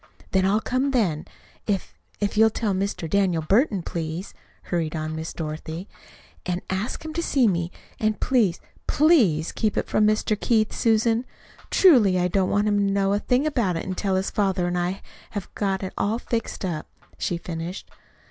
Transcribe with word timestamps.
"Then 0.31 0.47
I'll 0.47 0.61
come 0.61 0.89
then. 0.89 1.27
If 1.67 1.93
if 2.19 2.35
you'll 2.35 2.49
tell 2.49 2.73
Mr. 2.73 3.07
Daniel 3.07 3.43
Burton, 3.43 3.83
please," 3.83 4.33
hurried 4.63 4.95
on 4.95 5.15
Miss 5.15 5.31
Dorothy, 5.31 5.87
"and 6.43 6.63
ask 6.71 7.05
him 7.05 7.13
to 7.13 7.21
see 7.21 7.47
me. 7.47 7.71
And 7.99 8.19
please, 8.19 8.59
PLEASE 8.87 9.51
keep 9.51 9.77
it 9.77 9.87
from 9.87 10.07
Mr. 10.07 10.35
Keith, 10.41 10.73
Susan. 10.73 11.23
Truly, 11.69 12.17
I 12.17 12.29
don't 12.29 12.49
want 12.49 12.67
him 12.67 12.79
to 12.79 12.91
know 12.93 13.13
a 13.13 13.19
thing 13.19 13.45
about 13.45 13.77
it 13.77 13.95
till 13.95 14.15
his 14.15 14.31
father 14.31 14.65
and 14.65 14.75
I 14.75 14.89
have 14.89 15.03
have 15.29 15.53
got 15.53 15.83
it 15.83 15.93
all 15.99 16.17
fixed 16.17 16.65
up," 16.65 16.87
she 17.19 17.37
finished. 17.37 17.91